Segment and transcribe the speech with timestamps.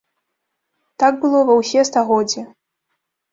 [1.03, 2.41] Так было ва ўсе стагоддзі.